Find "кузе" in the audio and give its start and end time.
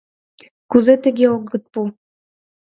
0.71-0.95